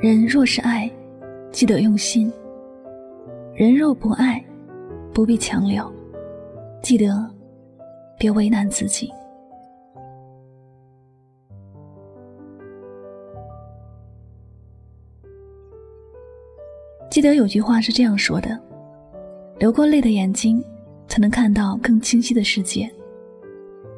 [0.00, 0.90] 人若是爱，
[1.52, 2.32] 记得用心；
[3.54, 4.42] 人若不爱，
[5.12, 5.92] 不必强留。
[6.80, 7.28] 记得，
[8.18, 9.12] 别为难自己。
[17.10, 18.58] 记得有句话是这样说的
[19.60, 20.64] ：“流过泪的眼睛，
[21.08, 22.88] 才能看到更清晰的世界；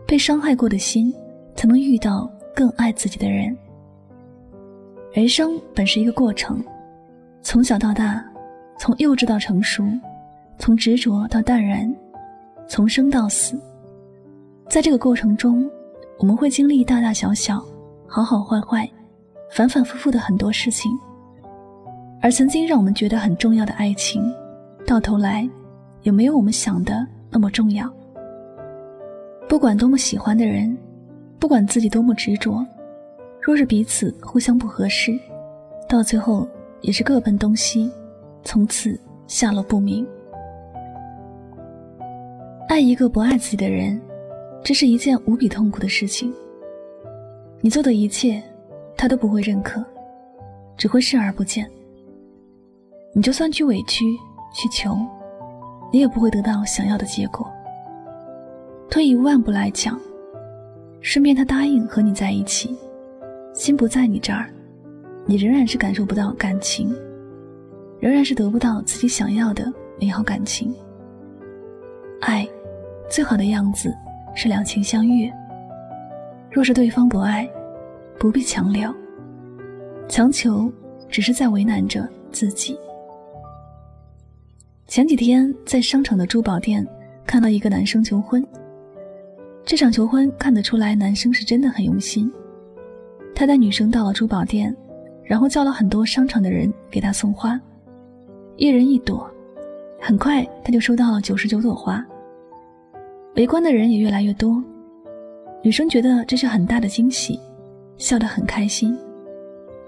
[0.05, 1.14] 被伤害过的心，
[1.55, 3.56] 才能遇到更爱自己的人。”
[5.12, 6.64] 人生本是一个过程，
[7.42, 8.24] 从小到大，
[8.78, 9.84] 从幼稚到成熟，
[10.58, 11.94] 从执着到淡然，
[12.66, 13.60] 从生到死。
[14.70, 15.70] 在这个过程中，
[16.18, 17.62] 我们会经历大大小小、
[18.06, 18.88] 好好坏坏、
[19.50, 20.90] 反反复复的很多事情。
[22.22, 24.33] 而曾经让我们觉得很重要的爱情，
[24.86, 25.46] 到头来，
[26.05, 27.86] 也没有我们想的那么重要。
[29.46, 30.74] 不管多么喜欢的人，
[31.38, 32.66] 不管自己多么执着。
[33.43, 35.19] 若是彼此互相不合适，
[35.89, 36.48] 到最后
[36.81, 37.91] 也是各奔东西，
[38.45, 40.07] 从此下落不明。
[42.69, 44.01] 爱一个不爱自己的人，
[44.63, 46.33] 这是一件无比痛苦的事情。
[47.61, 48.41] 你做的一切，
[48.97, 49.85] 他都不会认可，
[50.77, 51.69] 只会视而不见。
[53.13, 54.05] 你就算去委屈
[54.55, 54.97] 去求，
[55.93, 57.47] 你也不会得到想要的结果。
[58.89, 60.01] 退一万步来讲，
[61.01, 62.75] 顺便他答应和你在一起。
[63.52, 64.51] 心不在你这儿，
[65.27, 66.95] 你仍然是感受不到感情，
[68.01, 69.70] 仍然是得不到自己想要的
[70.01, 70.74] 美好感情。
[72.23, 72.48] 爱，
[73.11, 73.95] 最好的样子
[74.35, 75.30] 是两情相悦。
[76.51, 77.48] 若是对方不爱，
[78.18, 78.92] 不必强留，
[80.08, 80.73] 强求
[81.08, 82.79] 只是在为难着自己。
[84.86, 86.86] 前几天在商场的珠宝店
[87.27, 88.45] 看到一个男生求婚，
[89.64, 92.33] 这场求婚看得出来，男生是真的很用心。
[93.35, 94.75] 他带女生到了珠宝店，
[95.25, 97.61] 然后叫了很多商场的人给她送花，
[98.57, 99.29] 一人一朵。
[100.01, 102.05] 很快，他就收到了九十九朵花。
[103.37, 104.63] 围观的人也越来越多，
[105.63, 107.39] 女生觉得这是很大的惊喜，
[107.97, 108.98] 笑得很开心。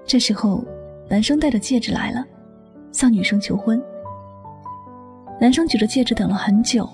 [0.05, 0.65] 这时候，
[1.09, 2.25] 男生带着戒指来了，
[2.93, 3.83] 向女生求婚。
[5.41, 6.89] 男生举着戒指等了很久，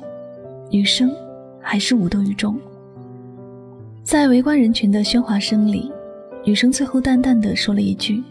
[0.71, 1.15] 女生
[1.61, 2.59] 还是无动于衷。
[4.03, 5.93] 在围观人群的喧哗声里。
[6.43, 8.23] 女生最后淡淡的说了一句：“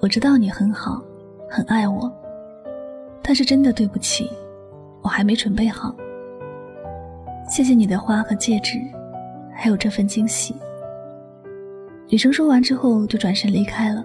[0.00, 1.02] 我知道你很好，
[1.48, 2.12] 很爱我，
[3.22, 4.30] 但是真的对不起，
[5.02, 5.94] 我还没准备好。
[7.48, 8.78] 谢谢你的花和戒指，
[9.54, 10.54] 还有这份惊喜。”
[12.10, 14.04] 女生说完之后就转身离开了，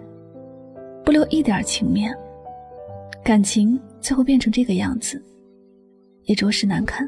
[1.04, 2.16] 不留一点情面。
[3.22, 5.22] 感情最后变成这个样子，
[6.24, 7.08] 也着实难看。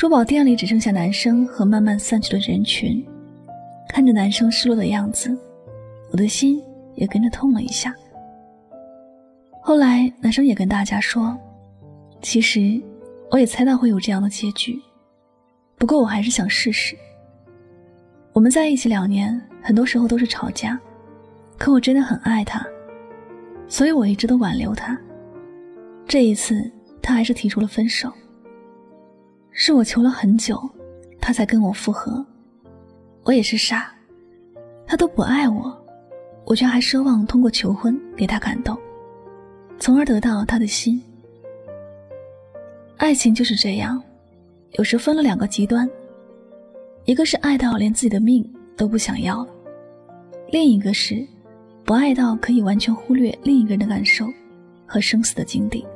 [0.00, 3.06] 珠宝店里只剩下男生和慢慢散去的人群，
[3.86, 5.36] 看着男生失落的样子，
[6.10, 6.58] 我的心
[6.94, 7.94] 也跟着痛了一下。
[9.60, 11.38] 后来男生也跟大家说
[12.22, 12.80] ：“其实
[13.30, 14.80] 我也猜到会有这样的结局，
[15.76, 16.96] 不过我还是想试试。
[18.32, 20.80] 我们在一起两年，很多时候都是吵架，
[21.58, 22.66] 可我真的很爱他，
[23.68, 24.98] 所以我一直都挽留他。
[26.08, 26.72] 这一次，
[27.02, 28.10] 他还是提出了分手。”
[29.62, 30.58] 是我求了很久，
[31.20, 32.24] 他才跟我复合。
[33.24, 33.92] 我也是傻，
[34.86, 35.78] 他都不爱我，
[36.46, 38.74] 我却还奢望通过求婚给他感动，
[39.78, 40.98] 从而得到他的心。
[42.96, 44.02] 爱情就是这样，
[44.78, 45.86] 有时分了两个极端，
[47.04, 48.42] 一个是爱到连自己的命
[48.78, 49.50] 都不想要了，
[50.50, 51.22] 另一个是
[51.84, 54.24] 不爱到可以完全忽略另一个人的感受
[54.86, 55.86] 和生死的境地。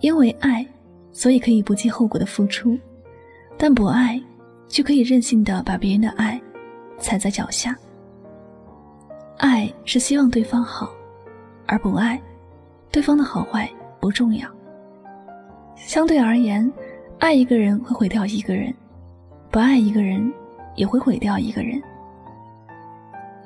[0.00, 0.66] 因为爱。
[1.12, 2.78] 所以可以不计后果的付出，
[3.56, 4.20] 但不爱，
[4.66, 6.40] 就可以任性的把别人的爱
[6.98, 7.76] 踩在脚下。
[9.36, 10.90] 爱是希望对方好，
[11.66, 12.20] 而不爱，
[12.90, 13.68] 对方的好坏
[14.00, 14.48] 不重要。
[15.76, 16.70] 相对而言，
[17.18, 18.72] 爱一个人会毁掉一个人，
[19.50, 20.32] 不爱一个人
[20.76, 21.82] 也会毁掉一个人。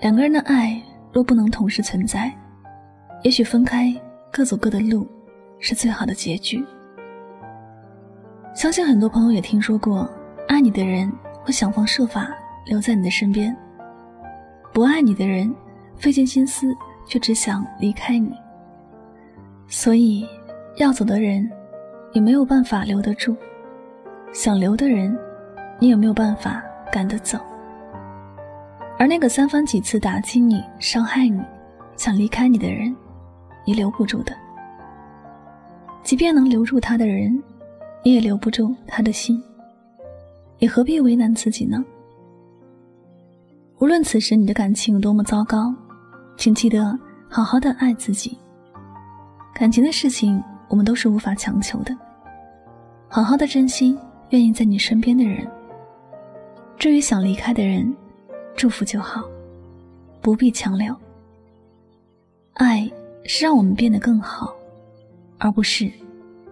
[0.00, 0.80] 两个人的爱
[1.12, 2.30] 若不能同时存在，
[3.22, 3.94] 也许分开
[4.30, 5.06] 各走各的路，
[5.58, 6.62] 是最好的结局。
[8.56, 10.08] 相信很多朋友也听说过，
[10.48, 11.12] 爱你的人
[11.44, 13.54] 会想方设法留在你的身边，
[14.72, 15.54] 不爱你的人
[15.98, 16.74] 费尽心思
[17.06, 18.32] 却只想离开你。
[19.68, 20.26] 所以，
[20.78, 21.46] 要走的人，
[22.14, 23.34] 也没有办法留得住；
[24.32, 25.14] 想留的人，
[25.78, 27.38] 你也没有办法赶得走。
[28.98, 31.42] 而那个三番几次打击你、伤害你、
[31.94, 32.96] 想离开你的人，
[33.66, 34.34] 你留不住的。
[36.02, 37.38] 即便能留住他的人，
[38.06, 39.42] 你也留不住他的心。
[40.60, 41.84] 你何必为难自己呢？
[43.80, 45.74] 无论此时你的感情有多么糟糕，
[46.36, 46.96] 请记得
[47.28, 48.38] 好好的爱自己。
[49.52, 51.92] 感情的事情，我们都是无法强求的。
[53.08, 53.98] 好好的珍惜
[54.28, 55.44] 愿意在你身边的人。
[56.78, 57.92] 至于想离开的人，
[58.54, 59.24] 祝福就好，
[60.20, 60.94] 不必强留。
[62.52, 62.88] 爱
[63.24, 64.54] 是让我们变得更好，
[65.38, 65.90] 而不是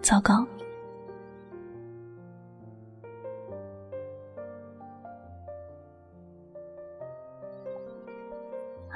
[0.01, 0.45] 糟糕。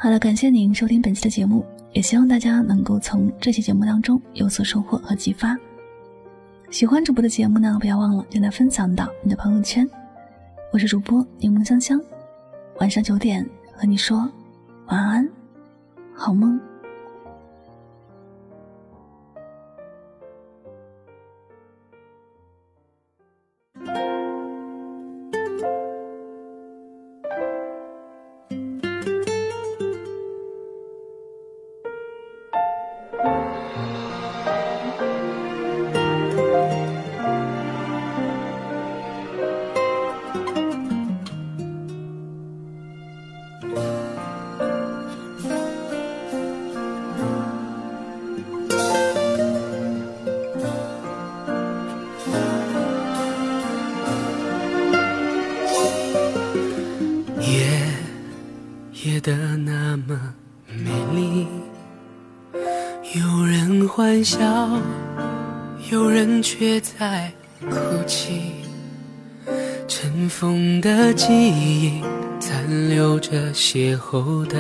[0.01, 5.57] 好了，感谢您收听本期的节目，也希望大家能够从这期节目当中有所收获和启发。
[6.72, 9.86] 喜欢主播的节目呢，不要忘了将它分享到你的朋友圈。
[10.72, 12.01] 我是主播柠檬香香。
[12.80, 14.19] 晚上九点和你说
[14.88, 15.30] 晚安，
[16.13, 16.57] 好梦。
[64.19, 64.38] 欢笑，
[65.89, 67.31] 有人却在
[67.62, 67.69] 哭
[68.06, 68.51] 泣。
[69.88, 72.01] 尘封的记忆，
[72.38, 74.57] 残留着邂逅的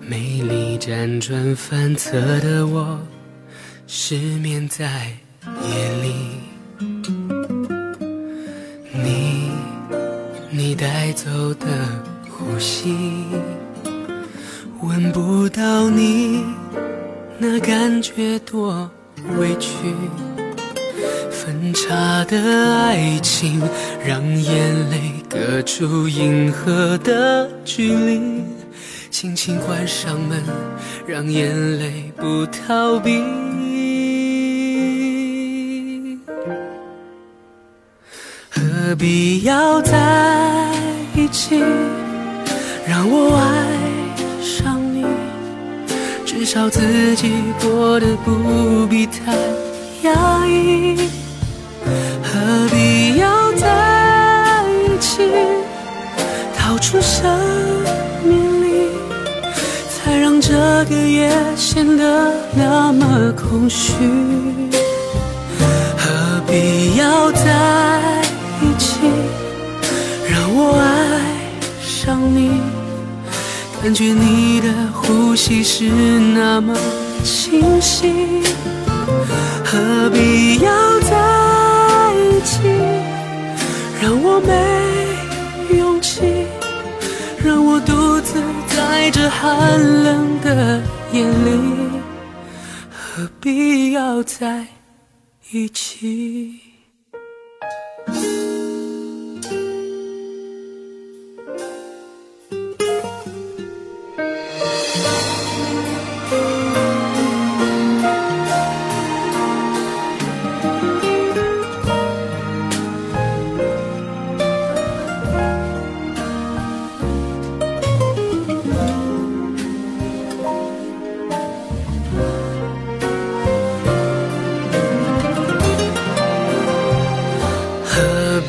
[0.00, 2.98] 美丽，辗转反侧的我，
[3.86, 5.12] 失眠在
[5.62, 6.14] 夜里。
[8.92, 9.52] 你，
[10.50, 11.66] 你带走的。
[12.28, 12.96] 呼吸，
[14.82, 16.42] 闻不到你，
[17.38, 18.90] 那感觉多
[19.38, 19.70] 委屈。
[21.30, 22.38] 分岔的
[22.76, 23.60] 爱情，
[24.06, 28.42] 让眼泪隔出银河的距离。
[29.10, 30.42] 轻轻关上门，
[31.06, 33.22] 让眼泪不逃避。
[38.50, 40.72] 何必要在
[41.14, 41.62] 一起？
[42.86, 43.53] 让我爱，
[46.44, 49.32] 至少自己过得不必太
[50.02, 51.08] 压抑。
[52.22, 55.22] 何必要在一起，
[56.54, 57.40] 逃出生
[58.22, 58.90] 命里，
[59.88, 60.52] 才让这
[60.84, 63.94] 个夜显得那么空虚？
[65.96, 67.93] 何必要在
[73.84, 76.74] 感觉你的呼吸是那么
[77.22, 78.42] 清晰，
[79.62, 82.62] 何必要在一起？
[84.00, 86.46] 让我没勇气，
[87.44, 88.42] 让我独自
[88.74, 90.80] 在这寒冷的
[91.12, 92.00] 夜里，
[92.90, 94.66] 何必要在
[95.50, 96.58] 一起？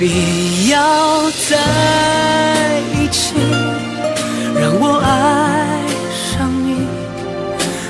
[0.05, 1.57] 必要在
[2.93, 3.33] 一起，
[4.53, 5.81] 让我爱
[6.13, 6.85] 上你，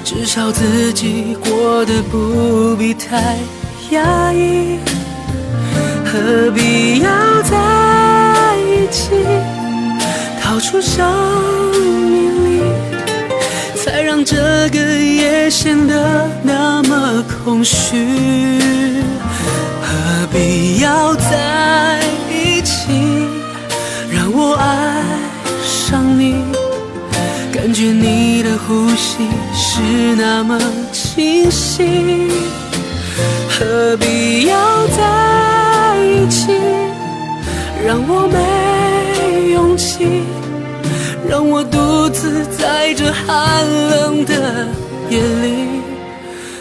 [0.01, 3.35] 至少自己过得不必太
[3.89, 4.79] 压抑。
[6.05, 7.09] 何必要
[7.41, 9.09] 在一起，
[10.41, 11.05] 掏出生
[12.09, 12.63] 命力，
[13.75, 14.37] 才让这
[14.69, 15.49] 个夜。
[15.49, 18.07] 显得那么空虚。
[19.95, 22.91] 何必要在一起，
[24.11, 25.01] 让我爱
[25.63, 26.35] 上你？
[27.53, 29.81] 感觉你的呼吸是
[30.17, 30.59] 那么
[30.91, 32.29] 清晰。
[33.49, 36.51] 何必要在一起，
[37.87, 40.23] 让我没勇气，
[41.29, 44.67] 让我独自在这寒冷的
[45.09, 45.81] 夜里。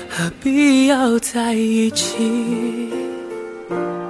[0.08, 2.92] 何必要在一起？
[3.74, 4.03] 何